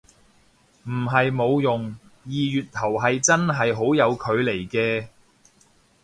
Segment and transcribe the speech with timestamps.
[0.87, 1.95] 唔係冇用，
[2.25, 5.09] 二月頭係真係好有距離嘅